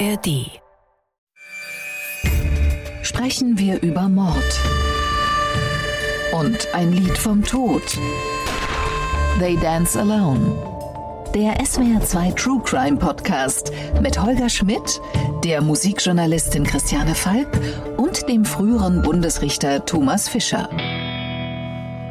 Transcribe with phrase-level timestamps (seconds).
[0.00, 0.60] ARD.
[3.02, 4.60] Sprechen wir über Mord.
[6.32, 7.82] Und ein Lied vom Tod.
[9.38, 10.52] They Dance Alone.
[11.34, 15.00] Der SWR2 True Crime Podcast mit Holger Schmidt,
[15.44, 17.48] der Musikjournalistin Christiane Falk
[17.96, 20.68] und dem früheren Bundesrichter Thomas Fischer.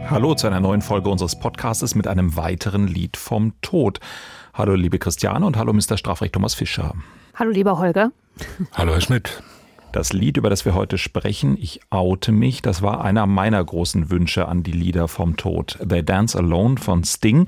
[0.10, 4.00] Hallo zu einer neuen Folge unseres Podcasts mit einem weiteren Lied vom Tod.
[4.54, 5.98] Hallo liebe Christiane und hallo Mr.
[5.98, 6.94] Strafrecht Thomas Fischer.
[7.36, 8.12] Hallo lieber Holger.
[8.74, 9.42] Hallo Herr Schmidt.
[9.92, 14.12] Das Lied, über das wir heute sprechen, Ich oute mich, das war einer meiner großen
[14.12, 15.80] Wünsche an die Lieder vom Tod.
[15.88, 17.48] They Dance Alone von Sting,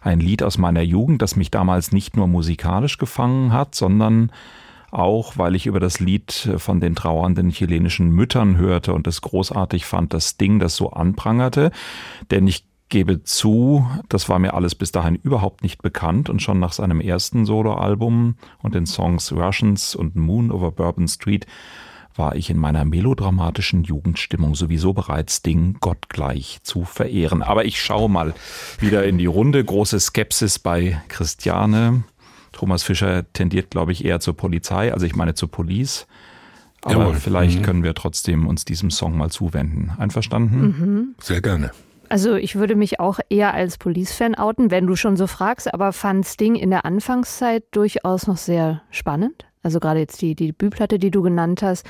[0.00, 4.30] ein Lied aus meiner Jugend, das mich damals nicht nur musikalisch gefangen hat, sondern
[4.90, 9.84] auch, weil ich über das Lied von den trauernden chilenischen Müttern hörte und es großartig
[9.84, 11.72] fand, dass Sting das so anprangerte.
[12.30, 16.60] Denn ich gebe zu, das war mir alles bis dahin überhaupt nicht bekannt und schon
[16.60, 21.46] nach seinem ersten Soloalbum und den Songs Russians und Moon over Bourbon Street
[22.14, 27.42] war ich in meiner melodramatischen Jugendstimmung sowieso bereits Ding gottgleich zu verehren.
[27.42, 28.34] Aber ich schaue mal
[28.78, 29.62] wieder in die Runde.
[29.62, 32.04] Große Skepsis bei Christiane.
[32.52, 36.06] Thomas Fischer tendiert, glaube ich, eher zur Polizei, also ich meine zur Police.
[36.82, 37.14] Aber Jawohl.
[37.14, 37.62] vielleicht mhm.
[37.62, 39.92] können wir trotzdem uns diesem Song mal zuwenden.
[39.98, 40.60] Einverstanden?
[40.60, 41.14] Mhm.
[41.20, 41.72] Sehr gerne.
[42.08, 45.92] Also ich würde mich auch eher als Police-Fan outen, wenn du schon so fragst, aber
[45.92, 49.46] fand Sting in der Anfangszeit durchaus noch sehr spannend.
[49.66, 51.84] Also gerade jetzt die, die Debütplatte, die du genannt hast,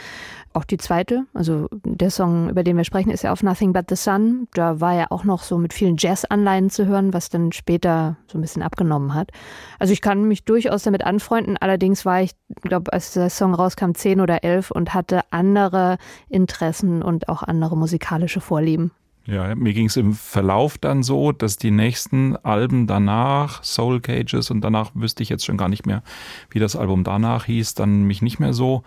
[0.55, 3.91] auch die zweite, also der Song, über den wir sprechen, ist ja auf Nothing But
[3.91, 4.49] the Sun.
[4.55, 8.39] Da war ja auch noch so mit vielen Jazz-Anleihen zu hören, was dann später so
[8.39, 9.31] ein bisschen abgenommen hat.
[9.79, 11.59] Also ich kann mich durchaus damit anfreunden.
[11.59, 12.31] Allerdings war ich,
[12.63, 15.99] glaube, als der Song rauskam, zehn oder elf und hatte andere
[16.31, 18.91] Interessen und auch andere musikalische Vorlieben.
[19.27, 24.53] Ja, mir ging es im Verlauf dann so, dass die nächsten Alben danach, Soul Cages
[24.53, 26.05] und danach wüsste ich jetzt schon gar nicht mehr,
[26.51, 28.85] wie das Album danach hieß, dann mich nicht mehr so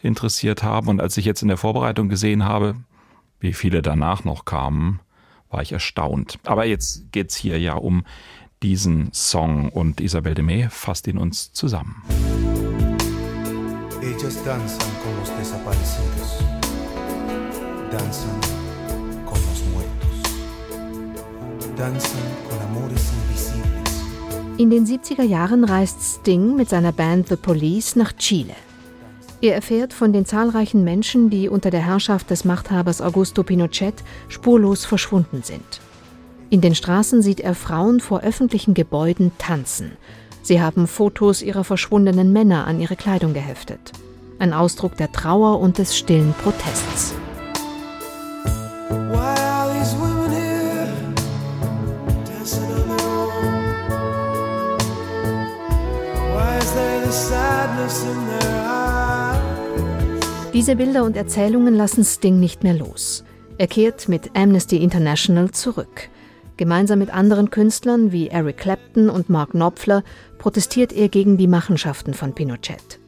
[0.00, 0.88] interessiert haben.
[0.88, 2.76] Und als ich jetzt in der Vorbereitung gesehen habe,
[3.40, 5.00] wie viele danach noch kamen,
[5.50, 6.38] war ich erstaunt.
[6.44, 8.04] Aber jetzt geht's hier ja um
[8.62, 12.02] diesen Song und Isabel de May fasst ihn uns zusammen.
[14.00, 16.42] Ellos danzan con los desaparecidos.
[17.90, 18.63] Danzan
[24.56, 28.54] in den 70er Jahren reist Sting mit seiner Band The Police nach Chile.
[29.40, 33.94] Er erfährt von den zahlreichen Menschen, die unter der Herrschaft des Machthabers Augusto Pinochet
[34.28, 35.80] spurlos verschwunden sind.
[36.50, 39.92] In den Straßen sieht er Frauen vor öffentlichen Gebäuden tanzen.
[40.42, 43.92] Sie haben Fotos ihrer verschwundenen Männer an ihre Kleidung geheftet.
[44.38, 47.14] Ein Ausdruck der Trauer und des stillen Protests.
[60.52, 63.24] Diese Bilder und Erzählungen lassen Sting nicht mehr los.
[63.58, 66.08] Er kehrt mit Amnesty International zurück.
[66.56, 70.02] Gemeinsam mit anderen Künstlern wie Eric Clapton und Mark Knopfler
[70.38, 72.98] protestiert er gegen die Machenschaften von Pinochet.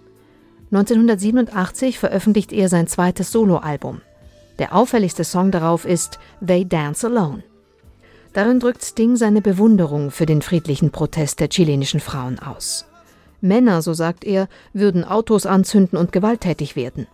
[0.72, 4.02] 1987 veröffentlicht er sein zweites Soloalbum.
[4.58, 7.42] Der auffälligste Song darauf ist They Dance Alone.
[8.32, 12.86] Darin drückt Sting seine Bewunderung für den friedlichen Protest der chilenischen Frauen aus.
[13.46, 17.06] Männer, so sagt er, würden Autos anzünden und gewalttätig werden.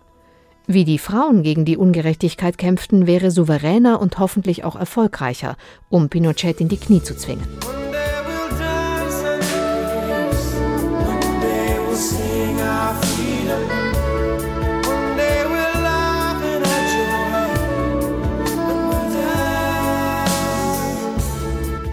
[0.67, 5.57] Wie die Frauen gegen die Ungerechtigkeit kämpften, wäre souveräner und hoffentlich auch erfolgreicher,
[5.89, 7.47] um Pinochet in die Knie zu zwingen.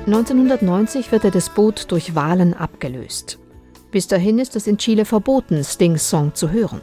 [0.07, 3.37] ...1990 wird der Despot durch Wahlen abgelöst.
[3.91, 6.81] Bis dahin ist es in Chile verboten, Stings Song zu hören.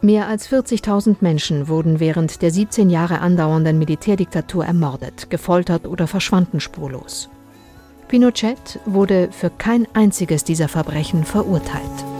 [0.00, 6.60] Mehr als 40.000 Menschen wurden während der 17 Jahre andauernden Militärdiktatur ermordet, gefoltert oder verschwanden
[6.60, 7.30] spurlos.
[8.08, 12.13] Pinochet wurde für kein einziges dieser Verbrechen verurteilt.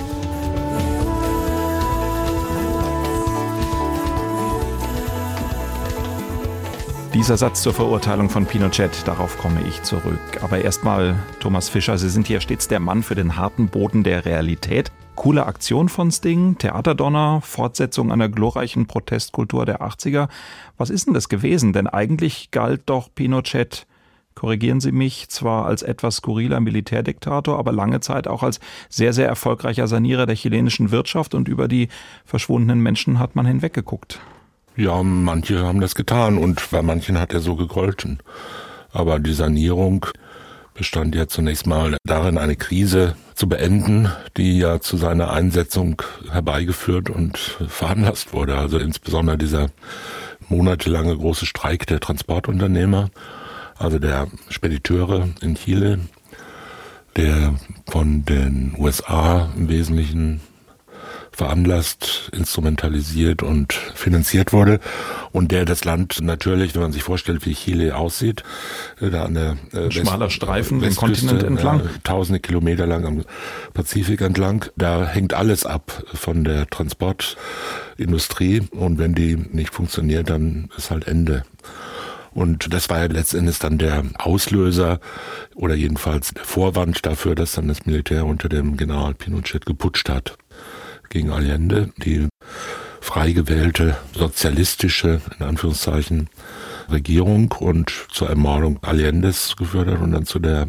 [7.15, 10.19] Dieser Satz zur Verurteilung von Pinochet, darauf komme ich zurück.
[10.43, 14.25] Aber erstmal, Thomas Fischer, Sie sind hier stets der Mann für den harten Boden der
[14.25, 14.91] Realität.
[15.15, 20.29] Coole Aktion von Sting, Theaterdonner, Fortsetzung einer glorreichen Protestkultur der 80er.
[20.77, 21.73] Was ist denn das gewesen?
[21.73, 23.87] Denn eigentlich galt doch Pinochet,
[24.35, 28.59] korrigieren Sie mich, zwar als etwas skurriler Militärdiktator, aber lange Zeit auch als
[28.89, 31.91] sehr, sehr erfolgreicher Sanierer der chilenischen Wirtschaft und über die
[32.25, 34.19] verschwundenen Menschen hat man hinweggeguckt.
[34.77, 38.19] Ja, manche haben das getan und bei manchen hat er so gegolten.
[38.93, 40.07] Aber die Sanierung
[40.75, 47.09] bestand ja zunächst mal darin, eine Krise zu beenden, die ja zu seiner Einsetzung herbeigeführt
[47.09, 47.39] und
[47.69, 48.57] veranlasst wurde.
[48.57, 49.71] Also insbesondere dieser
[50.49, 53.11] monatelange große Streik der Transportunternehmer,
[53.79, 56.01] also der Spediteure in Chile,
[57.17, 57.55] der
[57.89, 60.41] von den USA im Wesentlichen
[61.35, 64.79] veranlasst, instrumentalisiert und finanziert wurde.
[65.33, 68.45] Und der das Land natürlich, wenn man sich vorstellt, wie Chile aussieht,
[69.01, 73.25] äh, da an der äh, schmaler Streifen den Kontinent entlang, äh, tausende Kilometer lang am
[73.73, 78.63] Pazifik entlang, da hängt alles ab von der Transportindustrie.
[78.71, 81.43] Und wenn die nicht funktioniert, dann ist halt Ende.
[82.33, 85.01] Und das war ja letztendlich dann der Auslöser
[85.55, 90.37] oder jedenfalls der Vorwand dafür, dass dann das Militär unter dem General Pinochet geputscht hat
[91.15, 92.29] gegen Allende, die
[93.01, 96.29] frei gewählte sozialistische, in Anführungszeichen,
[96.91, 100.69] Regierung und zur Ermordung Allendes geführt hat und dann zu der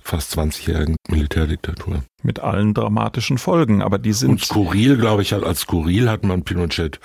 [0.00, 2.02] fast 20-jährigen Militärdiktatur.
[2.22, 4.30] Mit allen dramatischen Folgen, aber die sind.
[4.30, 6.98] Und skurril, glaube ich, als skurril hat man Pinochet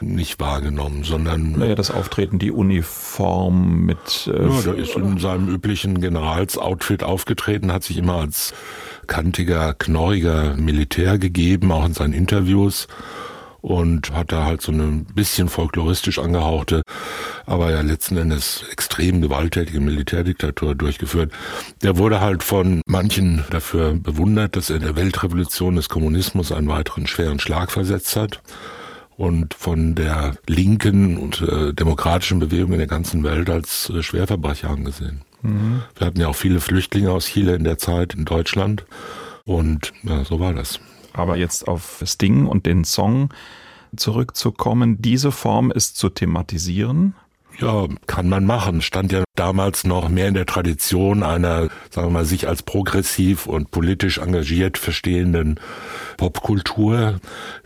[0.00, 1.52] nicht wahrgenommen, sondern.
[1.52, 4.26] Naja, das Auftreten, die Uniform mit.
[4.26, 8.54] Äh, ja, der ist in seinem üblichen Generalsoutfit aufgetreten, hat sich immer als
[9.08, 12.86] kantiger, knorriger Militär gegeben, auch in seinen Interviews
[13.60, 16.82] und hat da halt so eine bisschen folkloristisch angehauchte,
[17.46, 21.32] aber ja letzten Endes extrem gewalttätige Militärdiktatur durchgeführt.
[21.82, 27.06] Der wurde halt von manchen dafür bewundert, dass er der Weltrevolution des Kommunismus einen weiteren
[27.06, 28.40] schweren Schlag versetzt hat
[29.16, 34.70] und von der linken und äh, demokratischen Bewegung in der ganzen Welt als äh, Schwerverbrecher
[34.70, 35.22] angesehen.
[35.42, 35.82] Mhm.
[35.96, 38.84] Wir hatten ja auch viele Flüchtlinge aus Chile in der Zeit in Deutschland.
[39.44, 40.80] Und ja, so war das.
[41.12, 43.30] Aber jetzt auf Sting und den Song
[43.96, 47.14] zurückzukommen, diese Form ist zu thematisieren.
[47.60, 48.82] Ja, kann man machen.
[48.82, 53.46] Stand ja damals noch mehr in der Tradition einer, sagen wir mal, sich als progressiv
[53.46, 55.58] und politisch engagiert verstehenden
[56.18, 57.18] Popkultur.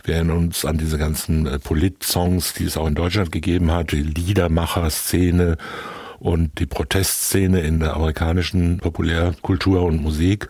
[0.03, 3.91] Wir erinnern uns an diese ganzen äh, Polit-Songs, die es auch in Deutschland gegeben hat,
[3.91, 5.57] die Liedermacher-Szene
[6.23, 10.47] und die Protestszene in der amerikanischen Populärkultur und Musik.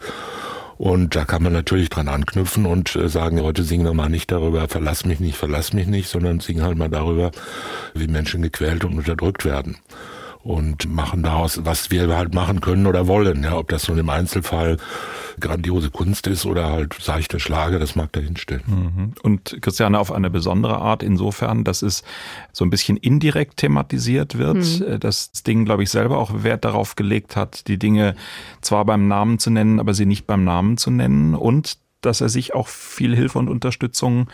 [0.78, 4.32] Und da kann man natürlich dran anknüpfen und äh, sagen, heute singen wir mal nicht
[4.32, 7.32] darüber, verlass mich nicht, verlass mich nicht, sondern singen halt mal darüber,
[7.96, 9.78] wie Menschen gequält und unterdrückt werden
[10.44, 13.44] und machen daraus, was wir halt machen können oder wollen.
[13.44, 14.78] Ja, ob das nun im Einzelfall
[15.40, 18.64] grandiose Kunst ist oder halt seichte Schlage, das mag dahinstellen.
[18.68, 19.14] Mhm.
[19.24, 22.04] Und Christiane auf eine besondere Art insofern, dass es
[22.52, 25.00] so ein bisschen indirekt thematisiert wird, mhm.
[25.00, 28.16] dass das Ding, glaube ich, selber auch Wert darauf gelegt hat, die Dinge
[28.62, 32.28] zwar beim Namen zu nennen, aber sie nicht beim Namen zu nennen und dass er
[32.28, 34.28] sich auch viel Hilfe und Unterstützung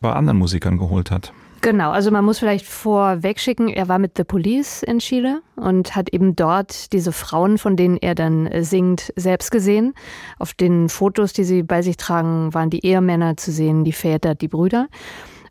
[0.00, 1.32] bei anderen Musikern geholt hat.
[1.60, 5.96] Genau, also man muss vielleicht vorweg schicken, er war mit The Police in Chile und
[5.96, 9.94] hat eben dort diese Frauen, von denen er dann äh, singt, selbst gesehen.
[10.38, 14.36] Auf den Fotos, die sie bei sich tragen, waren die Ehemänner zu sehen, die Väter,
[14.36, 14.88] die Brüder.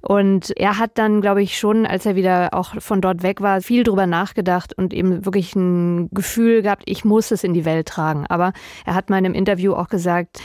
[0.01, 3.61] Und er hat dann, glaube ich, schon, als er wieder auch von dort weg war,
[3.61, 7.87] viel drüber nachgedacht und eben wirklich ein Gefühl gehabt, ich muss es in die Welt
[7.87, 8.25] tragen.
[8.27, 8.53] Aber
[8.85, 10.39] er hat mal in einem Interview auch gesagt,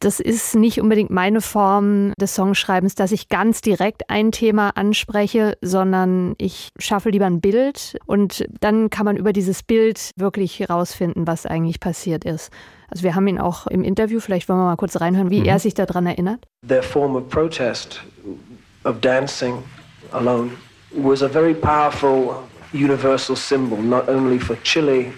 [0.00, 5.58] das ist nicht unbedingt meine Form des Songschreibens, dass ich ganz direkt ein Thema anspreche,
[5.60, 11.26] sondern ich schaffe lieber ein Bild und dann kann man über dieses Bild wirklich herausfinden,
[11.26, 12.50] was eigentlich passiert ist.
[12.88, 15.46] Also wir haben ihn auch im Interview, vielleicht wollen wir mal kurz reinhören, wie mhm.
[15.46, 16.46] er sich daran erinnert.
[16.66, 18.00] Their form of protest
[18.84, 19.62] of dancing
[20.12, 20.50] alone
[20.96, 22.42] was a very powerful
[22.72, 25.12] universal symbol not only for Chile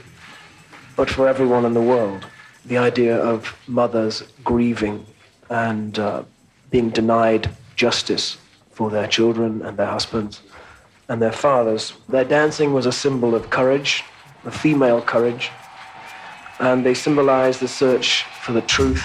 [0.97, 2.27] but for everyone in the world.
[2.65, 5.07] The idea of mothers grieving
[5.51, 6.23] and uh,
[6.71, 8.39] being denied justice
[8.71, 10.41] for their children and their husbands
[11.09, 11.95] and their fathers.
[12.09, 14.05] Their dancing was a symbol of courage,
[14.45, 15.51] of female courage,
[16.59, 19.05] and they symbolized the search for the truth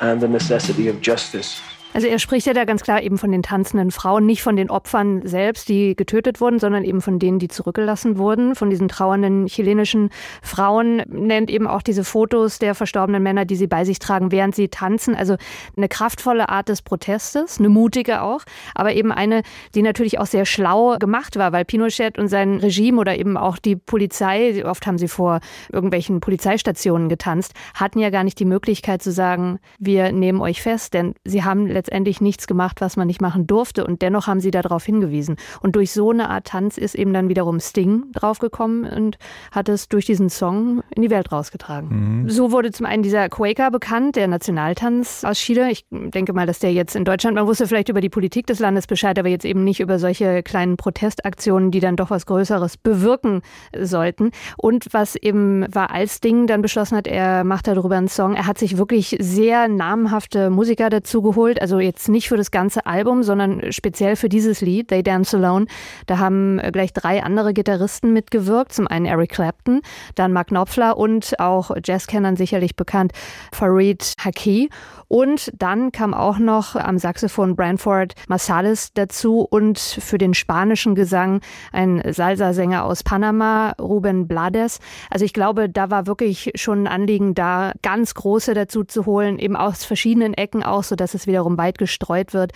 [0.00, 1.60] and the necessity of justice.
[1.96, 4.68] Also er spricht ja da ganz klar eben von den tanzenden Frauen, nicht von den
[4.68, 9.46] Opfern selbst, die getötet wurden, sondern eben von denen, die zurückgelassen wurden, von diesen trauernden
[9.46, 10.10] chilenischen
[10.42, 14.54] Frauen, nennt eben auch diese Fotos der verstorbenen Männer, die sie bei sich tragen, während
[14.54, 15.14] sie tanzen.
[15.14, 15.36] Also
[15.74, 18.42] eine kraftvolle Art des Protestes, eine mutige auch,
[18.74, 19.40] aber eben eine,
[19.74, 23.56] die natürlich auch sehr schlau gemacht war, weil Pinochet und sein Regime oder eben auch
[23.56, 25.40] die Polizei, oft haben sie vor
[25.72, 30.92] irgendwelchen Polizeistationen getanzt, hatten ja gar nicht die Möglichkeit zu sagen, wir nehmen euch fest,
[30.92, 33.86] denn sie haben letztendlich letztendlich nichts gemacht, was man nicht machen durfte.
[33.86, 35.36] Und dennoch haben sie darauf hingewiesen.
[35.60, 39.18] Und durch so eine Art Tanz ist eben dann wiederum Sting draufgekommen und
[39.52, 42.22] hat es durch diesen Song in die Welt rausgetragen.
[42.22, 42.28] Mhm.
[42.28, 45.70] So wurde zum einen dieser Quaker bekannt, der Nationaltanz aus Chile.
[45.70, 48.58] Ich denke mal, dass der jetzt in Deutschland, man wusste vielleicht über die Politik des
[48.58, 52.78] Landes Bescheid, aber jetzt eben nicht über solche kleinen Protestaktionen, die dann doch was Größeres
[52.78, 53.42] bewirken
[53.78, 54.32] sollten.
[54.56, 58.46] Und was eben war, als Ding dann beschlossen hat, er macht darüber einen Song, er
[58.46, 63.22] hat sich wirklich sehr namhafte Musiker dazu geholt, also jetzt nicht für das ganze Album,
[63.22, 65.66] sondern speziell für dieses Lied, They Dance Alone.
[66.06, 68.72] Da haben gleich drei andere Gitarristen mitgewirkt.
[68.72, 69.82] Zum einen Eric Clapton,
[70.14, 73.12] dann Mark Knopfler und auch Jazzkennern sicherlich bekannt
[73.52, 74.70] Farid Haki.
[75.08, 81.40] Und dann kam auch noch am Saxophon Branford Marsalis dazu und für den spanischen Gesang
[81.72, 84.80] ein Salsa-Sänger aus Panama, Ruben Blades.
[85.10, 89.38] Also ich glaube, da war wirklich schon ein Anliegen da, ganz große dazu zu holen,
[89.38, 92.52] eben aus verschiedenen Ecken auch, so dass es wiederum weit gestreut wird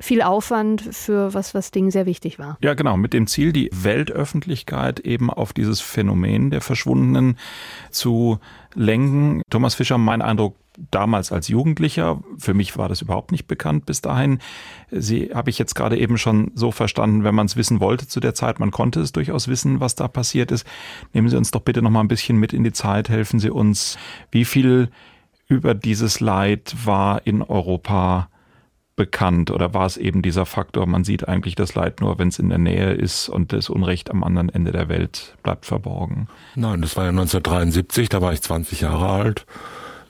[0.00, 2.56] viel Aufwand für was, was Ding sehr wichtig war.
[2.62, 7.36] Ja, genau, mit dem Ziel, die Weltöffentlichkeit eben auf dieses Phänomen der Verschwundenen
[7.90, 8.38] zu
[8.74, 9.42] lenken.
[9.50, 10.56] Thomas Fischer, mein Eindruck,
[10.90, 12.22] damals als Jugendlicher.
[12.38, 14.38] Für mich war das überhaupt nicht bekannt bis dahin.
[14.90, 18.20] Sie habe ich jetzt gerade eben schon so verstanden, wenn man es wissen wollte zu
[18.20, 20.66] der Zeit, man konnte es durchaus wissen, was da passiert ist.
[21.12, 23.50] Nehmen Sie uns doch bitte noch mal ein bisschen mit in die Zeit, helfen Sie
[23.50, 23.98] uns,
[24.30, 24.90] wie viel
[25.48, 28.30] über dieses Leid war in Europa
[29.00, 32.38] bekannt oder war es eben dieser Faktor, man sieht eigentlich das Leid nur, wenn es
[32.38, 36.28] in der Nähe ist und das Unrecht am anderen Ende der Welt bleibt verborgen?
[36.54, 39.46] Nein, das war ja 1973, da war ich 20 Jahre alt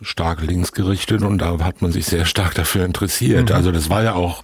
[0.02, 3.50] stark linksgerichtet und da hat man sich sehr stark dafür interessiert.
[3.50, 3.54] Mhm.
[3.54, 4.42] Also das war ja auch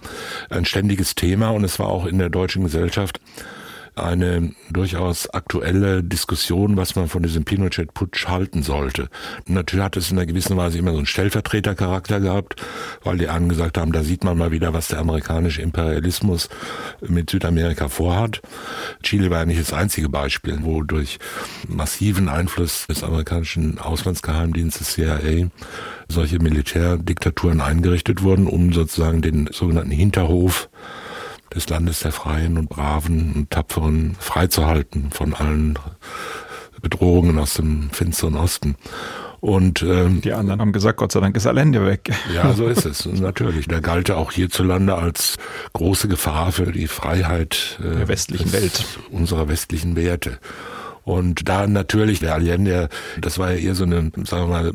[0.49, 3.19] ein ständiges Thema und es war auch in der deutschen Gesellschaft
[3.97, 9.09] eine durchaus aktuelle Diskussion, was man von diesem Pinochet-Putsch halten sollte.
[9.45, 12.55] Natürlich hat es in einer gewissen Weise immer so einen Stellvertretercharakter gehabt,
[13.03, 16.49] weil die einen gesagt haben, da sieht man mal wieder, was der amerikanische Imperialismus
[17.01, 18.41] mit Südamerika vorhat.
[19.03, 21.19] Chile war ja nicht das einzige Beispiel, wo durch
[21.67, 25.49] massiven Einfluss des amerikanischen Auslandsgeheimdienstes CIA
[26.09, 30.69] solche Militärdiktaturen eingerichtet wurden, um sozusagen den sogenannten Hinterhof
[31.57, 35.77] des Landes der Freien und Braven und Tapferen freizuhalten von allen
[36.81, 38.75] Bedrohungen aus dem finsteren Osten.
[39.39, 42.11] Und ähm, die anderen haben gesagt, Gott sei Dank ist Allende weg.
[42.33, 43.05] Ja, so ist es.
[43.05, 43.67] natürlich.
[43.67, 45.37] Der galt auch hierzulande als
[45.73, 50.39] große Gefahr für die Freiheit äh, der westlichen Welt, unserer westlichen Werte.
[51.03, 52.89] Und da natürlich der Allende,
[53.21, 54.73] das war ja eher so eine, sagen wir mal,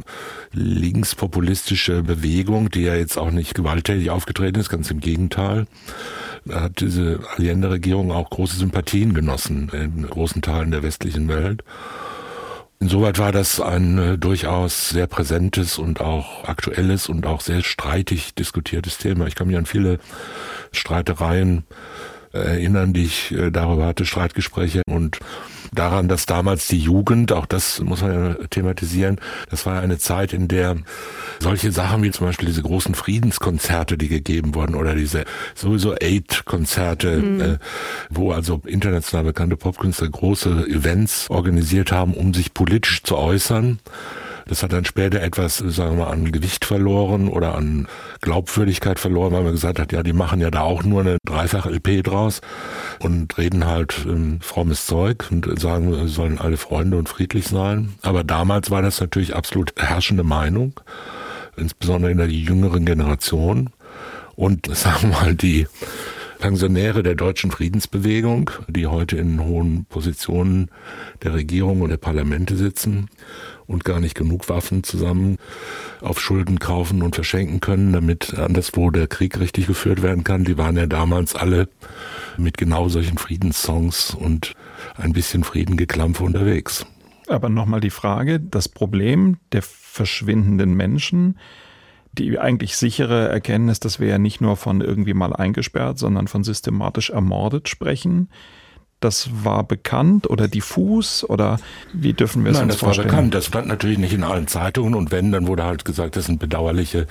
[0.53, 5.67] linkspopulistische Bewegung, die ja jetzt auch nicht gewalttätig aufgetreten ist, ganz im Gegenteil.
[6.51, 11.63] Hat diese Allende-Regierung auch große Sympathien genossen in großen Teilen der westlichen Welt.
[12.83, 18.35] Insoweit war das ein äh, durchaus sehr präsentes und auch aktuelles und auch sehr streitig
[18.35, 19.29] diskutiertes Thema.
[19.29, 20.01] Ich kann mich an viele
[20.73, 21.63] Streitereien
[22.33, 25.19] erinnern, die ich äh, darüber hatte, Streitgespräche und
[25.75, 29.19] daran, dass damals die Jugend, auch das muss man ja thematisieren,
[29.51, 30.77] das war eine Zeit, in der
[31.41, 35.25] solche Sachen wie zum Beispiel diese großen Friedenskonzerte, die gegeben wurden, oder diese
[35.55, 37.41] sowieso Aid-Konzerte, mhm.
[37.41, 37.59] äh,
[38.11, 43.79] wo also international bekannte Popkünstler große Events organisiert haben, um sich politisch zu äußern.
[44.47, 47.87] Das hat dann später etwas, sagen wir mal, an Gewicht verloren oder an
[48.21, 51.67] Glaubwürdigkeit verloren, weil man gesagt hat, ja, die machen ja da auch nur eine dreifach
[51.67, 52.41] LP draus
[53.01, 57.95] und reden halt ähm, frommes Zeug und sagen, sollen alle Freunde und friedlich sein.
[58.03, 60.81] Aber damals war das natürlich absolut herrschende Meinung,
[61.57, 63.71] insbesondere in der jüngeren Generation.
[64.35, 65.67] Und sagen wir mal, die
[66.43, 70.73] Pensionäre der deutschen Friedensbewegung, die heute in hohen Positionen
[71.23, 73.09] der Regierung und der Parlamente sitzen,
[73.73, 75.39] und gar nicht genug Waffen zusammen
[76.01, 80.45] auf Schulden kaufen und verschenken können, damit anderswo der Krieg richtig geführt werden kann.
[80.45, 81.69] Die waren ja damals alle
[82.37, 84.55] mit genau solchen Friedenssongs und
[84.97, 86.87] ein bisschen Friedengeklampfe unterwegs.
[87.29, 91.39] Aber nochmal die Frage, das Problem der verschwindenden Menschen,
[92.13, 96.45] die eigentlich sichere Erkenntnis, dass wir ja nicht nur von irgendwie mal eingesperrt, sondern von
[96.45, 98.29] systematisch ermordet sprechen
[99.05, 101.59] das war bekannt oder diffus oder
[101.93, 103.09] wie dürfen wir es Nein, uns vorstellen?
[103.09, 103.35] Nein, das war bekannt.
[103.35, 106.39] Das stand natürlich nicht in allen Zeitungen und wenn, dann wurde halt gesagt, das sind
[106.39, 107.07] bedauerliche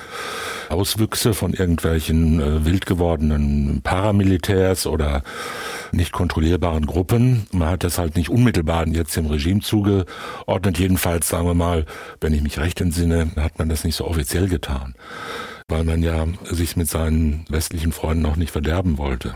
[0.70, 5.24] Auswüchse von irgendwelchen äh, wild gewordenen Paramilitärs oder
[5.92, 7.48] nicht kontrollierbaren Gruppen.
[7.52, 10.80] Man hat das halt nicht unmittelbar jetzt dem Regime zugeordnet.
[10.80, 11.86] Jedenfalls, sagen wir mal,
[12.20, 14.96] wenn ich mich recht entsinne, hat man das nicht so offiziell getan.
[15.72, 19.34] Weil man ja sich mit seinen westlichen Freunden auch nicht verderben wollte.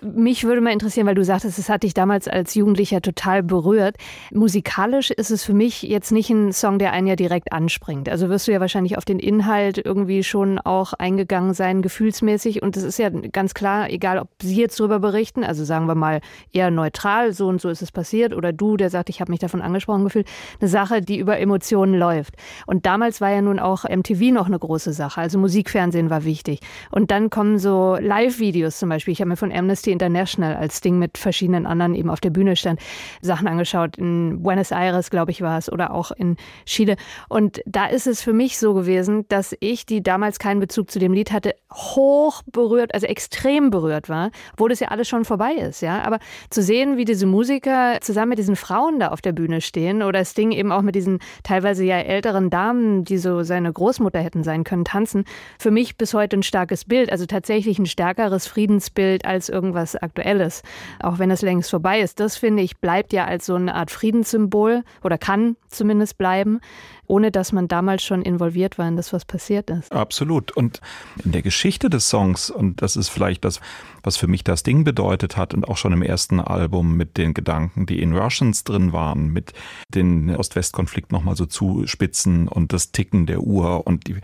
[0.00, 3.96] Mich würde mal interessieren, weil du sagtest, es hat dich damals als Jugendlicher total berührt.
[4.32, 8.08] Musikalisch ist es für mich jetzt nicht ein Song, der einen ja direkt anspringt.
[8.08, 12.62] Also wirst du ja wahrscheinlich auf den Inhalt irgendwie schon auch eingegangen sein, gefühlsmäßig.
[12.62, 15.94] Und es ist ja ganz klar, egal ob Sie jetzt darüber berichten, also sagen wir
[15.94, 16.20] mal
[16.52, 19.40] eher neutral, so und so ist es passiert, oder du, der sagt, ich habe mich
[19.40, 20.28] davon angesprochen gefühlt,
[20.60, 22.34] eine Sache, die über Emotionen läuft.
[22.66, 25.20] Und damals war ja nun auch MTV noch eine große Sache.
[25.20, 25.38] Also
[25.74, 26.60] Musikfernsehen war wichtig.
[26.90, 29.12] Und dann kommen so Live-Videos zum Beispiel.
[29.12, 32.54] Ich habe mir von Amnesty International, als Ding mit verschiedenen anderen eben auf der Bühne
[32.56, 32.80] stand,
[33.20, 33.96] Sachen angeschaut.
[33.96, 36.96] In Buenos Aires, glaube ich, war es, oder auch in Chile.
[37.28, 40.98] Und da ist es für mich so gewesen, dass ich, die damals keinen Bezug zu
[40.98, 45.54] dem Lied hatte, hoch berührt, also extrem berührt war, obwohl das ja alles schon vorbei
[45.54, 46.02] ist, ja.
[46.02, 46.18] Aber
[46.50, 50.24] zu sehen, wie diese Musiker zusammen mit diesen Frauen da auf der Bühne stehen oder
[50.24, 54.62] Sting eben auch mit diesen teilweise ja älteren Damen, die so seine Großmutter hätten sein
[54.62, 55.24] können, tanzen,
[55.58, 59.96] für mich bis heute ein starkes Bild, also tatsächlich ein stärkeres Friedensbild als irgendwas was
[59.96, 60.62] Aktuelles,
[61.00, 62.18] auch wenn es längst vorbei ist.
[62.18, 66.60] Das finde ich bleibt ja als so eine Art Friedenssymbol oder kann zumindest bleiben,
[67.06, 69.92] ohne dass man damals schon involviert war in das, was passiert ist.
[69.92, 70.52] Absolut.
[70.52, 70.80] Und
[71.22, 73.60] in der Geschichte des Songs, und das ist vielleicht das,
[74.02, 77.34] was für mich das Ding bedeutet hat und auch schon im ersten Album mit den
[77.34, 79.52] Gedanken, die in Russians drin waren, mit
[79.88, 84.16] den Ost-West-Konflikt nochmal so zuspitzen und das Ticken der Uhr und die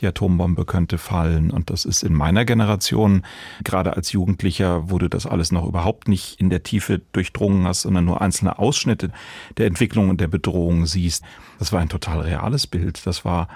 [0.00, 1.50] Die Atombombe könnte fallen.
[1.50, 3.22] Und das ist in meiner Generation,
[3.64, 7.82] gerade als Jugendlicher, wo du das alles noch überhaupt nicht in der Tiefe durchdrungen hast,
[7.82, 9.10] sondern nur einzelne Ausschnitte
[9.56, 11.24] der Entwicklung und der Bedrohung siehst.
[11.58, 13.06] Das war ein total reales Bild.
[13.06, 13.48] Das war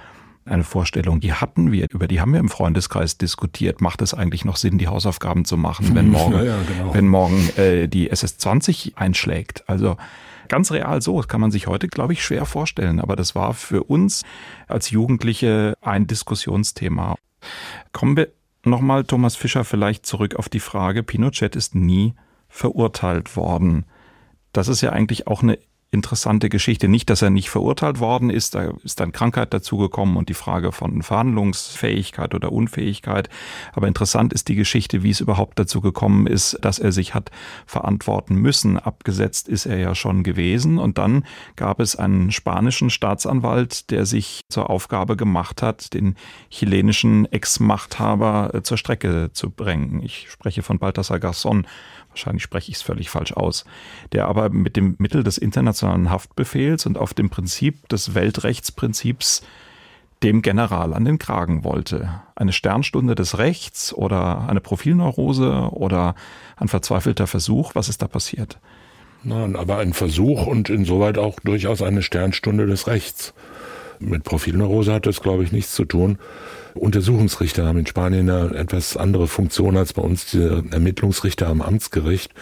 [0.47, 3.81] eine Vorstellung, die hatten wir, über die haben wir im Freundeskreis diskutiert.
[3.81, 6.95] Macht es eigentlich noch Sinn, die Hausaufgaben zu machen, wenn morgen, ja, ja, genau.
[6.95, 9.69] wenn morgen äh, die SS-20 einschlägt?
[9.69, 9.97] Also
[10.50, 11.16] ganz real so.
[11.16, 13.00] Das kann man sich heute, glaube ich, schwer vorstellen.
[13.00, 14.25] Aber das war für uns
[14.69, 17.14] als Jugendliche ein Diskussionsthema.
[17.92, 18.28] Kommen wir
[18.64, 22.12] nochmal, Thomas Fischer, vielleicht zurück auf die Frage, Pinochet ist nie
[22.49, 23.87] verurteilt worden.
[24.52, 25.59] Das ist ja eigentlich auch eine
[25.92, 26.88] interessante Geschichte.
[26.88, 30.70] Nicht, dass er nicht verurteilt worden ist, da ist dann Krankheit dazugekommen und die Frage
[30.70, 33.28] von Verhandlungsfähigkeit oder Unfähigkeit.
[33.73, 37.30] Aber interessant ist die Geschichte, wie es überhaupt dazu gekommen ist, dass er sich hat
[37.66, 38.78] verantworten müssen.
[38.78, 41.25] Abgesetzt ist er ja schon gewesen und dann
[41.56, 46.14] gab es einen spanischen Staatsanwalt, der sich zur Aufgabe gemacht hat, den
[46.50, 50.02] chilenischen Ex-Machthaber äh, zur Strecke zu bringen.
[50.04, 51.64] Ich spreche von Balthasar Garçon
[52.11, 53.64] wahrscheinlich spreche ich es völlig falsch aus,
[54.12, 59.43] der aber mit dem Mittel des internationalen Haftbefehls und auf dem Prinzip des Weltrechtsprinzips
[60.23, 62.21] dem General an den Kragen wollte.
[62.35, 66.14] Eine Sternstunde des Rechts oder eine Profilneurose oder
[66.57, 68.59] ein verzweifelter Versuch, was ist da passiert?
[69.23, 73.35] Nein, aber ein Versuch und insoweit auch durchaus eine Sternstunde des Rechts.
[74.01, 76.19] Mit Profilneurose hat das, glaube ich, nichts zu tun.
[76.75, 82.33] Untersuchungsrichter haben in Spanien eine etwas andere Funktion als bei uns die Ermittlungsrichter am Amtsgericht,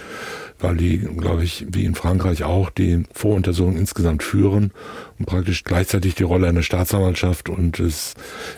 [0.60, 4.72] weil die, glaube ich, wie in Frankreich auch, die Voruntersuchung insgesamt führen
[5.18, 8.14] und praktisch gleichzeitig die Rolle einer Staatsanwaltschaft und des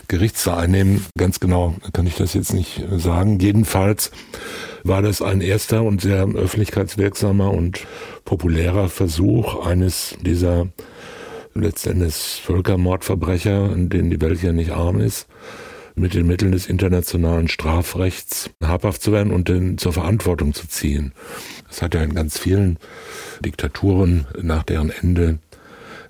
[0.07, 1.05] Gerichts da einnehmen.
[1.17, 3.39] Ganz genau kann ich das jetzt nicht sagen.
[3.39, 4.11] Jedenfalls
[4.83, 7.85] war das ein erster und sehr öffentlichkeitswirksamer und
[8.25, 10.67] populärer Versuch eines dieser
[11.53, 15.27] letztendlich Völkermordverbrecher, in denen die Welt ja nicht arm ist,
[15.95, 21.13] mit den Mitteln des internationalen Strafrechts habhaft zu werden und den zur Verantwortung zu ziehen.
[21.67, 22.77] Das hat ja in ganz vielen
[23.43, 25.39] Diktaturen nach deren Ende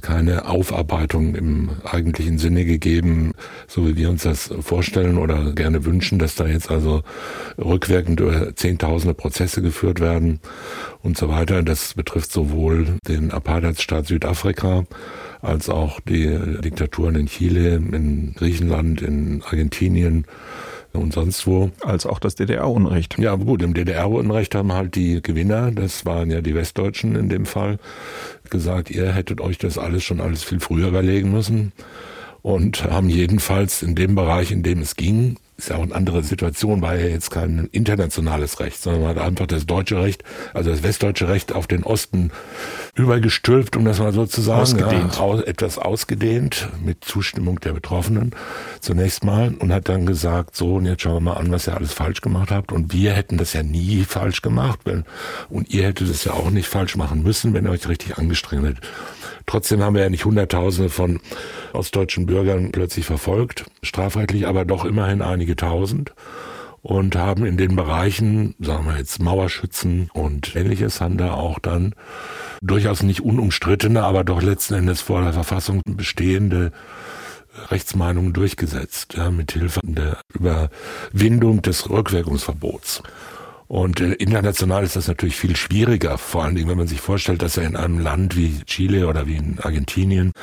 [0.01, 3.33] keine Aufarbeitung im eigentlichen Sinne gegeben,
[3.67, 7.03] so wie wir uns das vorstellen oder gerne wünschen, dass da jetzt also
[7.57, 10.39] rückwirkend über Zehntausende Prozesse geführt werden
[11.03, 11.63] und so weiter.
[11.63, 14.85] Das betrifft sowohl den Apartheidsstaat Südafrika
[15.41, 16.27] als auch die
[16.61, 20.25] Diktaturen in Chile, in Griechenland, in Argentinien
[20.93, 21.71] und sonst wo.
[21.81, 23.17] Als auch das DDR-Unrecht.
[23.17, 27.45] Ja, gut, im DDR-Unrecht haben halt die Gewinner, das waren ja die Westdeutschen in dem
[27.45, 27.79] Fall,
[28.49, 31.71] gesagt, ihr hättet euch das alles schon alles viel früher überlegen müssen
[32.41, 36.23] und haben jedenfalls in dem Bereich, in dem es ging, ist ja auch eine andere
[36.23, 40.23] Situation, war ja jetzt kein internationales Recht, sondern man hat einfach das deutsche Recht,
[40.55, 42.31] also das westdeutsche Recht auf den Osten
[42.95, 44.61] übergestülpt, um das mal so zu sagen.
[44.61, 45.15] Ausgedehnt.
[45.15, 48.31] Ja, etwas ausgedehnt mit Zustimmung der Betroffenen
[48.79, 51.77] zunächst mal und hat dann gesagt, so, und jetzt schauen wir mal an, was ihr
[51.77, 52.71] alles falsch gemacht habt.
[52.71, 54.79] Und wir hätten das ja nie falsch gemacht.
[54.83, 55.05] Wenn,
[55.49, 58.65] und ihr hättet es ja auch nicht falsch machen müssen, wenn ihr euch richtig angestrengt
[58.65, 58.89] hättet.
[59.51, 61.19] Trotzdem haben wir ja nicht Hunderttausende von
[61.73, 66.13] ostdeutschen Bürgern plötzlich verfolgt, strafrechtlich, aber doch immerhin einige Tausend
[66.81, 71.95] und haben in den Bereichen, sagen wir jetzt Mauerschützen und ähnliches, haben da auch dann
[72.61, 76.71] durchaus nicht unumstrittene, aber doch letzten Endes vor der Verfassung bestehende
[77.71, 83.03] Rechtsmeinungen durchgesetzt, ja, mit Hilfe der Überwindung des Rückwirkungsverbots.
[83.71, 87.41] Und äh, international ist das natürlich viel schwieriger, vor allen Dingen, wenn man sich vorstellt,
[87.41, 90.33] dass er in einem Land wie Chile oder wie in Argentinien,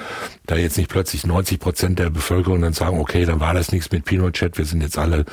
[0.46, 3.92] da jetzt nicht plötzlich 90 Prozent der Bevölkerung dann sagen, okay, dann war das nichts
[3.92, 5.26] mit Pinochet, wir sind jetzt alle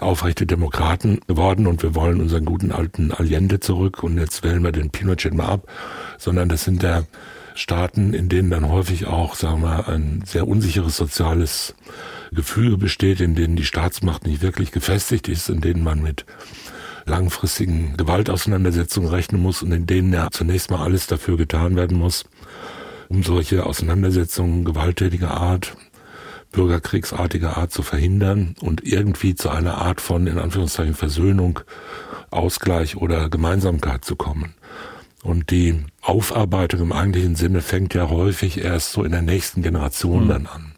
[0.00, 4.72] aufrechte Demokraten geworden und wir wollen unseren guten alten Allende zurück und jetzt wählen wir
[4.72, 5.66] den Pinochet mal ab,
[6.18, 7.04] sondern das sind ja
[7.54, 11.74] Staaten, in denen dann häufig auch, sagen wir, ein sehr unsicheres soziales
[12.32, 16.26] Gefüge besteht, in denen die Staatsmacht nicht wirklich gefestigt ist, in denen man mit
[17.06, 22.24] langfristigen Gewaltauseinandersetzungen rechnen muss und in denen ja zunächst mal alles dafür getan werden muss,
[23.08, 25.76] um solche Auseinandersetzungen gewalttätiger Art,
[26.52, 31.60] bürgerkriegsartiger Art zu verhindern und irgendwie zu einer Art von, in Anführungszeichen, Versöhnung,
[32.30, 34.54] Ausgleich oder Gemeinsamkeit zu kommen.
[35.22, 40.24] Und die Aufarbeitung im eigentlichen Sinne fängt ja häufig erst so in der nächsten Generation
[40.24, 40.28] mhm.
[40.28, 40.72] dann an.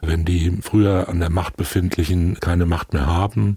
[0.00, 3.56] Wenn die früher an der Macht befindlichen keine Macht mehr haben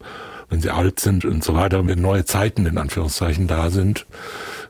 [0.52, 4.06] wenn sie alt sind und so weiter, wenn neue Zeiten in Anführungszeichen da sind,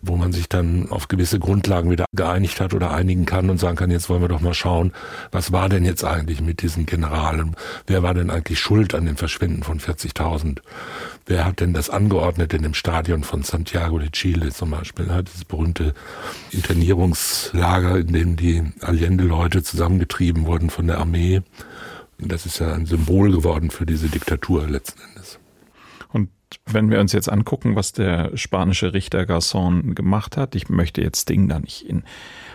[0.04, 3.78] wo man sich dann auf gewisse Grundlagen wieder geeinigt hat oder einigen kann und sagen
[3.78, 4.94] kann, jetzt wollen wir doch mal schauen,
[5.32, 7.56] was war denn jetzt eigentlich mit diesen Generalen?
[7.88, 10.60] Wer war denn eigentlich schuld an dem Verschwinden von 40.000?
[11.26, 15.08] Wer hat denn das angeordnet in dem Stadion von Santiago de Chile zum Beispiel?
[15.28, 15.96] Dieses berühmte
[16.52, 21.41] Internierungslager, in dem die Allende-Leute zusammengetrieben wurden von der Armee.
[22.20, 25.40] Das ist ja ein Symbol geworden für diese Diktatur letzten Endes.
[26.65, 31.29] Wenn wir uns jetzt angucken, was der spanische Richter Garçon gemacht hat, ich möchte jetzt
[31.29, 32.03] Ding da nicht in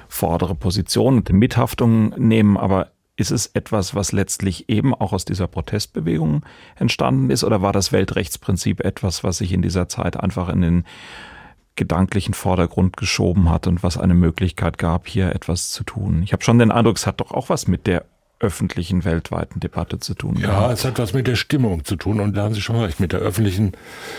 [0.09, 5.47] vordere Position und Mithaftung nehmen, aber ist es etwas, was letztlich eben auch aus dieser
[5.47, 6.45] Protestbewegung
[6.77, 10.85] entstanden ist, oder war das Weltrechtsprinzip etwas, was sich in dieser Zeit einfach in den
[11.77, 16.23] gedanklichen Vordergrund geschoben hat und was eine Möglichkeit gab, hier etwas zu tun?
[16.23, 18.05] Ich habe schon den Eindruck, es hat doch auch was mit der
[18.39, 20.37] öffentlichen weltweiten Debatte zu tun.
[20.39, 20.73] Ja, gehabt.
[20.75, 23.13] es hat was mit der Stimmung zu tun und da haben Sie schon recht, mit
[23.13, 23.73] der öffentlichen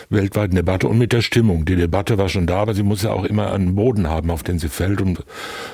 [0.09, 1.65] weltweiten Debatte und mit der Stimmung.
[1.65, 4.43] Die Debatte war schon da, aber sie muss ja auch immer einen Boden haben, auf
[4.43, 5.23] den sie fällt und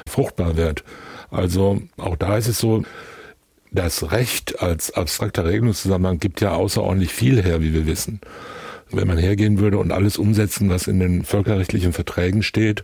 [0.08, 0.84] fruchtbar wird.
[1.32, 2.84] Also auch da ist es so,
[3.72, 8.22] das Recht als abstrakter Regelungszusammenhang gibt ja außerordentlich viel her, wie wir wissen.
[8.94, 12.84] Wenn man hergehen würde und alles umsetzen, was in den völkerrechtlichen Verträgen steht,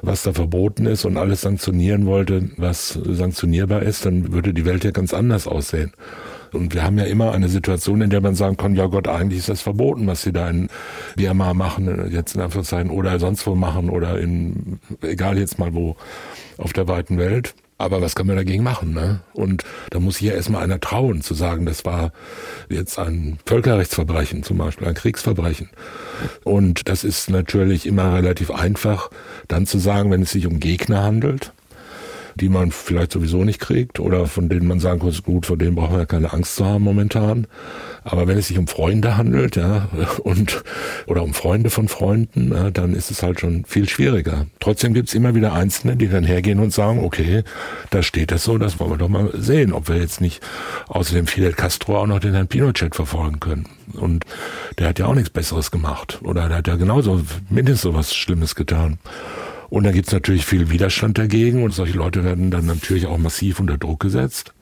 [0.00, 4.84] was da verboten ist und alles sanktionieren wollte, was sanktionierbar ist, dann würde die Welt
[4.84, 5.92] ja ganz anders aussehen.
[6.52, 9.38] Und wir haben ja immer eine Situation, in der man sagen kann, ja Gott, eigentlich
[9.40, 10.68] ist das verboten, was sie da in
[11.16, 15.96] Myanmar machen, jetzt in Anführungszeichen, oder sonst wo machen, oder in, egal jetzt mal wo,
[16.58, 17.54] auf der weiten Welt.
[17.82, 18.94] Aber was kann man dagegen machen?
[18.94, 19.18] Ne?
[19.32, 22.12] Und da muss hier erstmal einer trauen, zu sagen, das war
[22.68, 25.68] jetzt ein Völkerrechtsverbrechen, zum Beispiel ein Kriegsverbrechen.
[26.44, 29.10] Und das ist natürlich immer relativ einfach,
[29.48, 31.52] dann zu sagen, wenn es sich um Gegner handelt,
[32.36, 35.74] die man vielleicht sowieso nicht kriegt oder von denen man sagen kann, gut, vor denen
[35.74, 37.46] brauchen wir ja keine Angst zu haben momentan.
[38.04, 39.88] Aber wenn es sich um Freunde handelt, ja,
[40.22, 40.64] und
[41.06, 44.46] oder um Freunde von Freunden, ja, dann ist es halt schon viel schwieriger.
[44.60, 47.44] Trotzdem gibt's immer wieder Einzelne, die dann hergehen und sagen, okay,
[47.90, 50.42] da steht das so, das wollen wir doch mal sehen, ob wir jetzt nicht
[50.88, 53.66] außerdem Fidel Castro auch noch den Herrn Pinochet verfolgen können.
[53.94, 54.24] Und
[54.78, 56.20] der hat ja auch nichts Besseres gemacht.
[56.22, 58.98] Oder der hat ja genauso mindestens so was Schlimmes getan.
[59.72, 63.58] Und dann gibt's natürlich viel Widerstand dagegen und solche Leute werden dann natürlich auch massiv
[63.58, 64.52] unter Druck gesetzt.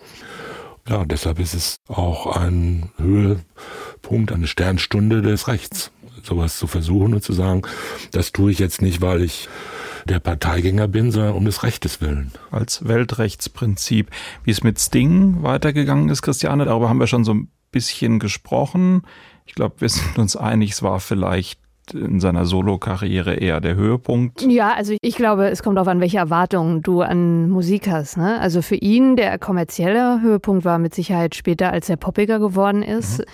[0.89, 5.91] Ja, deshalb ist es auch ein Höhepunkt, eine Sternstunde des Rechts,
[6.23, 7.63] sowas zu versuchen und zu sagen,
[8.13, 9.49] das tue ich jetzt nicht, weil ich
[10.05, 12.31] der Parteigänger bin, sondern um des Rechtes willen.
[12.53, 14.11] Als Weltrechtsprinzip.
[14.45, 19.03] Wie es mit Sting weitergegangen ist, Christiane, darüber haben wir schon so ein bisschen gesprochen.
[19.45, 21.60] Ich glaube, wir sind uns einig, es war vielleicht
[21.95, 24.43] in seiner Solokarriere eher der Höhepunkt?
[24.43, 28.17] Ja, also ich glaube, es kommt darauf an, welche Erwartungen du an Musik hast.
[28.17, 28.41] Ne?
[28.41, 33.19] Also für ihn der kommerzielle Höhepunkt war mit Sicherheit später, als er poppiger geworden ist.
[33.19, 33.25] Mhm.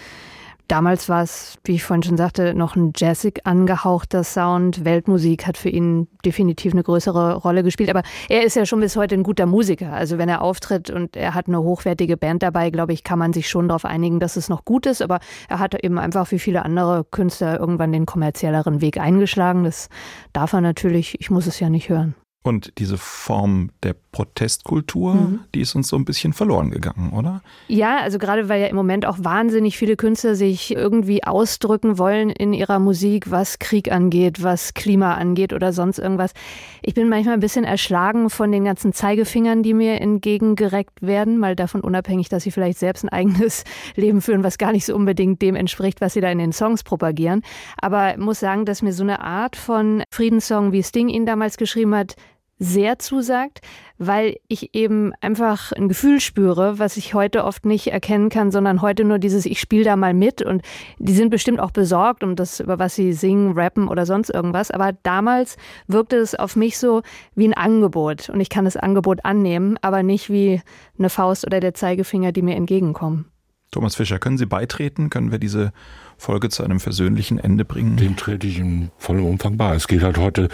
[0.68, 4.85] Damals war es, wie ich vorhin schon sagte, noch ein jazzig angehauchter Sound.
[4.85, 7.88] Weltmusik hat für ihn definitiv eine größere Rolle gespielt.
[7.88, 9.92] Aber er ist ja schon bis heute ein guter Musiker.
[9.92, 13.33] Also wenn er auftritt und er hat eine hochwertige Band dabei, glaube ich, kann man
[13.33, 15.02] sich schon darauf einigen, dass es noch gut ist.
[15.02, 19.62] Aber er hat eben einfach wie viele andere Künstler irgendwann den kommerzielleren Weg eingeschlagen.
[19.62, 19.88] Das
[20.33, 21.20] darf er natürlich.
[21.20, 22.16] Ich muss es ja nicht hören.
[22.46, 25.40] Und diese Form der Protestkultur, mhm.
[25.52, 27.42] die ist uns so ein bisschen verloren gegangen, oder?
[27.66, 32.30] Ja, also gerade weil ja im Moment auch wahnsinnig viele Künstler sich irgendwie ausdrücken wollen
[32.30, 36.35] in ihrer Musik, was Krieg angeht, was Klima angeht oder sonst irgendwas.
[36.82, 41.56] Ich bin manchmal ein bisschen erschlagen von den ganzen Zeigefingern, die mir entgegengereckt werden, mal
[41.56, 43.64] davon unabhängig, dass sie vielleicht selbst ein eigenes
[43.96, 46.85] Leben führen, was gar nicht so unbedingt dem entspricht, was sie da in den Songs
[46.85, 47.42] propagieren.
[47.82, 51.56] Aber ich muss sagen, dass mir so eine Art von Friedenssong, wie Sting ihn damals
[51.56, 52.14] geschrieben hat,
[52.58, 53.60] sehr zusagt,
[53.98, 58.80] weil ich eben einfach ein Gefühl spüre, was ich heute oft nicht erkennen kann, sondern
[58.80, 60.62] heute nur dieses, ich spiele da mal mit und
[60.98, 64.70] die sind bestimmt auch besorgt um das, über was sie singen, rappen oder sonst irgendwas.
[64.70, 67.02] Aber damals wirkte es auf mich so
[67.34, 70.62] wie ein Angebot und ich kann das Angebot annehmen, aber nicht wie
[70.98, 73.26] eine Faust oder der Zeigefinger, die mir entgegenkommen.
[73.70, 75.10] Thomas Fischer, können Sie beitreten?
[75.10, 75.72] Können wir diese
[76.16, 77.96] Folge zu einem versöhnlichen Ende bringen?
[77.96, 79.74] Dem trete ich in vollem Umfang bei.
[79.74, 80.48] Es geht halt heute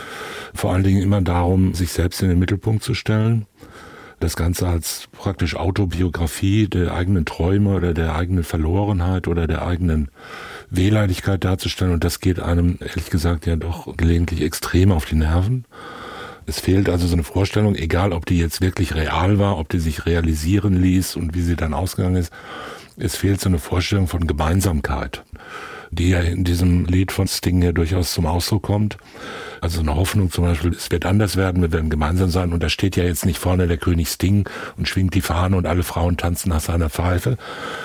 [0.54, 3.46] vor allen Dingen immer darum, sich selbst in den Mittelpunkt zu stellen.
[4.20, 10.10] Das Ganze als praktisch Autobiografie der eigenen Träume oder der eigenen Verlorenheit oder der eigenen
[10.70, 11.92] Wehleidigkeit darzustellen.
[11.92, 15.64] Und das geht einem, ehrlich gesagt, ja doch gelegentlich extrem auf die Nerven.
[16.46, 19.78] Es fehlt also so eine Vorstellung, egal ob die jetzt wirklich real war, ob die
[19.78, 22.32] sich realisieren ließ und wie sie dann ausgegangen ist.
[22.96, 25.24] Es fehlt so eine Vorstellung von Gemeinsamkeit,
[25.90, 28.96] die ja in diesem Lied von Sting ja durchaus zum Ausdruck kommt.
[29.60, 32.52] Also eine Hoffnung zum Beispiel, es wird anders werden, wir werden gemeinsam sein.
[32.52, 35.66] Und da steht ja jetzt nicht vorne der König Sting und schwingt die Fahne und
[35.66, 37.36] alle Frauen tanzen nach seiner Pfeife.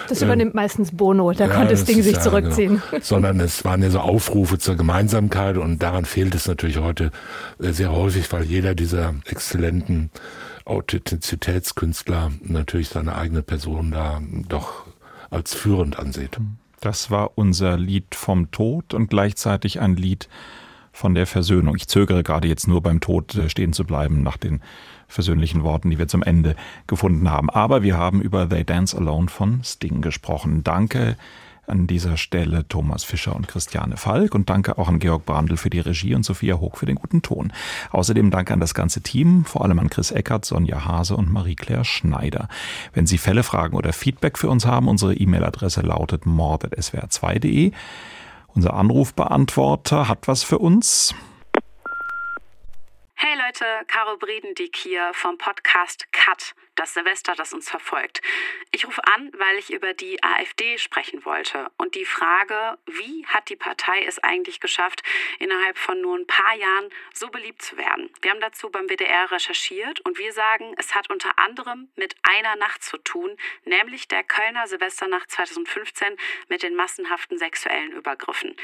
[0.10, 2.82] Das übernimmt ähm, meistens Bono, da ja, konnte Sting sich ja, zurückziehen.
[2.90, 3.04] Genau.
[3.04, 7.12] Sondern es waren ja so Aufrufe zur Gemeinsamkeit und daran fehlt es natürlich heute
[7.62, 10.10] äh, sehr häufig, weil jeder dieser exzellenten
[10.66, 14.87] Authentizitätskünstler natürlich seine eigene Person da doch
[15.30, 16.40] als führend ansieht.
[16.80, 20.30] Das war unser Lied vom Tod und gleichzeitig ein Lied
[20.92, 21.76] von der Versöhnung.
[21.76, 24.62] Ich zögere gerade jetzt nur beim Tod äh, stehen zu bleiben nach den
[25.08, 26.56] versöhnlichen Worten, die wir zum Ende
[26.88, 27.50] gefunden haben.
[27.50, 30.64] Aber wir haben über They Dance Alone von Sting gesprochen.
[30.64, 31.16] Danke
[31.68, 35.70] an dieser Stelle Thomas Fischer und Christiane Falk und danke auch an Georg Brandl für
[35.70, 37.54] die Regie und Sophia Hoch für den guten Ton.
[37.92, 41.86] Außerdem danke an das ganze Team, vor allem an Chris Eckert, Sonja Hase und Marie-Claire
[41.86, 42.48] Schneider.
[42.94, 47.72] Wenn Sie Fälle, Fragen oder Feedback für uns haben, unsere E-Mail-Adresse lautet mord.swr2.de.
[48.48, 51.14] Unser Anrufbeantworter hat was für uns.
[53.16, 58.22] Hey Leute, Caro Bredendieck hier vom Podcast Cut das Silvester, das uns verfolgt.
[58.72, 63.50] Ich rufe an, weil ich über die AfD sprechen wollte und die Frage, wie hat
[63.50, 65.02] die Partei es eigentlich geschafft,
[65.40, 68.10] innerhalb von nur ein paar Jahren so beliebt zu werden?
[68.22, 72.56] Wir haben dazu beim WDR recherchiert und wir sagen, es hat unter anderem mit einer
[72.56, 73.36] Nacht zu tun,
[73.66, 76.16] nämlich der Kölner Silvesternacht 2015
[76.48, 78.56] mit den massenhaften sexuellen Übergriffen.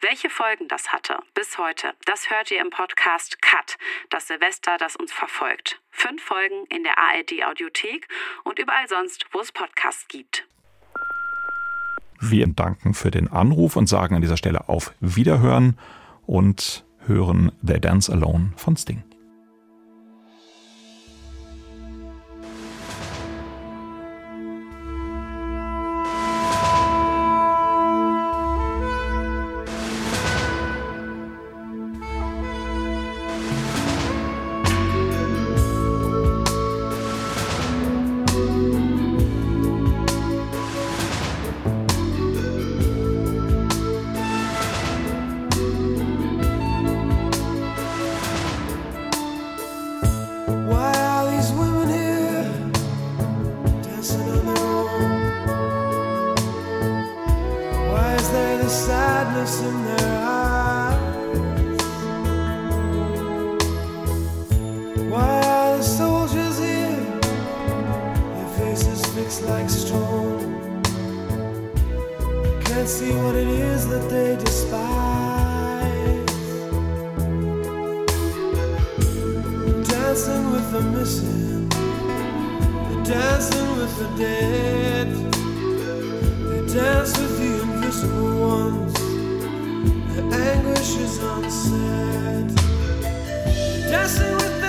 [0.00, 3.78] Welche Folgen das hatte bis heute, das hört ihr im Podcast Cut,
[4.10, 5.80] das Silvester, das uns verfolgt.
[5.90, 7.53] Fünf Folgen in der ARD Audiothek
[8.44, 10.46] und überall sonst, wo es Podcasts gibt.
[12.20, 15.78] Wir danken für den Anruf und sagen an dieser Stelle auf Wiederhören
[16.26, 19.02] und hören The Dance Alone von Sting.
[58.64, 60.98] the sadness in their eyes.
[65.12, 67.20] Why are the soldiers here?
[68.34, 70.62] Their faces fixed like stone.
[72.64, 74.80] Can't see what it is that they despise.
[79.90, 85.08] Dancing with the missing, They're dancing with the dead,
[86.48, 87.43] they dance with
[87.94, 88.92] just once,
[90.14, 92.56] the anguish is unsaid.
[93.90, 94.63] Dancing with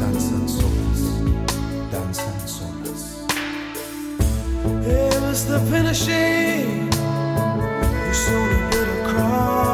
[0.00, 1.02] danzan solas,
[1.92, 3.02] danzan solas.
[4.84, 6.90] Here is the finishing,
[8.06, 9.71] you saw the little cross.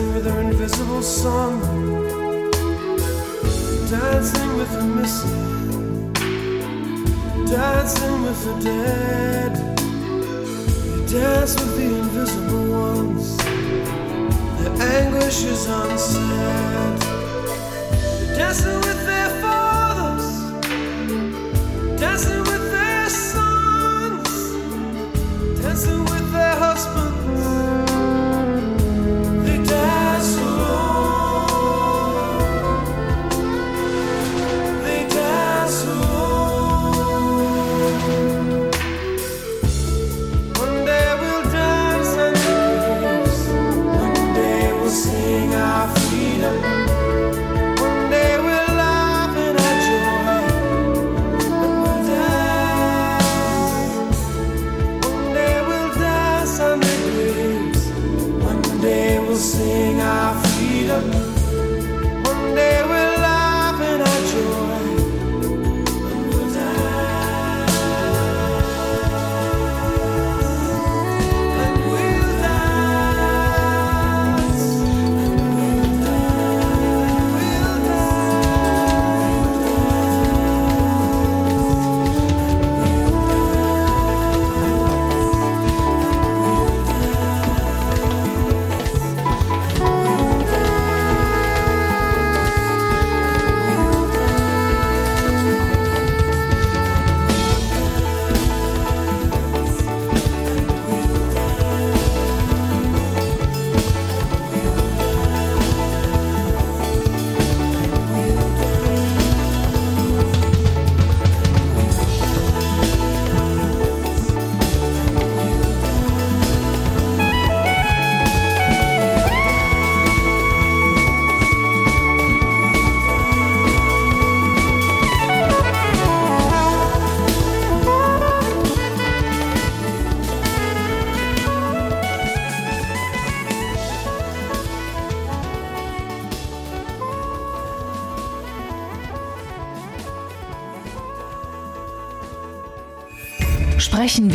[0.00, 1.60] through their invisible song,
[3.90, 6.12] dancing with the missing,
[7.44, 9.54] dancing with the dead.
[10.84, 13.36] They dance with the invisible ones,
[14.58, 17.00] their anguish is unsaid.
[18.38, 20.28] Dancing with their fathers,
[22.00, 22.49] dancing with